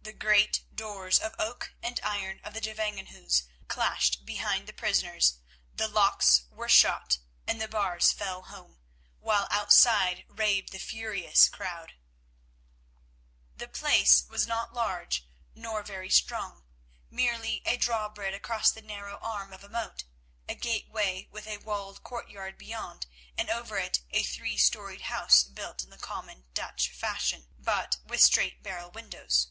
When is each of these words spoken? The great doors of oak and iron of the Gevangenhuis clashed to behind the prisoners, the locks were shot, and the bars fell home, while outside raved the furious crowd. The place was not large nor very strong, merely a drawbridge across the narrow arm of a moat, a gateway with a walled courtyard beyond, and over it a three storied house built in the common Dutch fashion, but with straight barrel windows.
The 0.00 0.12
great 0.14 0.64
doors 0.74 1.18
of 1.18 1.34
oak 1.38 1.74
and 1.82 2.00
iron 2.02 2.40
of 2.42 2.54
the 2.54 2.62
Gevangenhuis 2.62 3.42
clashed 3.66 4.14
to 4.20 4.24
behind 4.24 4.66
the 4.66 4.72
prisoners, 4.72 5.38
the 5.74 5.86
locks 5.86 6.44
were 6.48 6.68
shot, 6.68 7.18
and 7.46 7.60
the 7.60 7.68
bars 7.68 8.10
fell 8.12 8.42
home, 8.44 8.78
while 9.18 9.46
outside 9.50 10.24
raved 10.28 10.72
the 10.72 10.78
furious 10.78 11.48
crowd. 11.50 11.94
The 13.56 13.68
place 13.68 14.24
was 14.30 14.46
not 14.46 14.72
large 14.72 15.26
nor 15.54 15.82
very 15.82 16.08
strong, 16.10 16.64
merely 17.10 17.60
a 17.66 17.76
drawbridge 17.76 18.34
across 18.34 18.70
the 18.70 18.80
narrow 18.80 19.18
arm 19.18 19.52
of 19.52 19.62
a 19.62 19.68
moat, 19.68 20.04
a 20.48 20.54
gateway 20.54 21.28
with 21.30 21.46
a 21.46 21.58
walled 21.58 22.02
courtyard 22.02 22.56
beyond, 22.56 23.06
and 23.36 23.50
over 23.50 23.76
it 23.76 24.00
a 24.10 24.22
three 24.22 24.56
storied 24.56 25.02
house 25.02 25.44
built 25.44 25.84
in 25.84 25.90
the 25.90 25.98
common 25.98 26.46
Dutch 26.54 26.88
fashion, 26.88 27.48
but 27.58 27.98
with 28.06 28.22
straight 28.22 28.62
barrel 28.62 28.90
windows. 28.90 29.48